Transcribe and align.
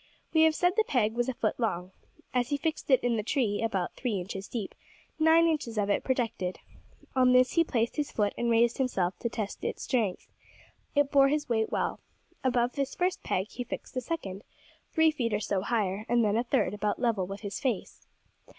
We 0.33 0.41
have 0.45 0.55
said 0.55 0.73
the 0.75 0.83
peg 0.83 1.13
was 1.13 1.29
a 1.29 1.35
foot 1.35 1.59
long. 1.59 1.91
As 2.33 2.49
he 2.49 2.57
fixed 2.57 2.89
it 2.89 3.03
in 3.03 3.17
the 3.17 3.21
tree 3.21 3.61
about 3.61 3.93
three 3.93 4.19
inches 4.19 4.47
deep, 4.47 4.73
nine 5.19 5.45
inches 5.47 5.77
of 5.77 5.91
it 5.91 6.03
projected. 6.03 6.57
On 7.15 7.33
this 7.33 7.51
he 7.51 7.63
placed 7.63 7.97
his 7.97 8.11
foot 8.11 8.33
and 8.35 8.49
raised 8.49 8.79
himself 8.79 9.19
to 9.19 9.29
test 9.29 9.63
its 9.63 9.83
strength. 9.83 10.27
It 10.95 11.11
bore 11.11 11.27
his 11.27 11.47
weight 11.47 11.69
well. 11.71 11.99
Above 12.43 12.71
this 12.73 12.95
first 12.95 13.21
peg 13.21 13.49
he 13.51 13.63
fixed 13.63 13.95
a 13.95 14.01
second, 14.01 14.43
three 14.91 15.11
feet 15.11 15.35
or 15.35 15.39
so 15.39 15.61
higher, 15.61 16.07
and 16.09 16.25
then 16.25 16.35
a 16.35 16.43
third 16.43 16.73
about 16.73 16.97
level 16.97 17.27
with 17.27 17.41
his 17.41 17.59
face. 17.59 18.07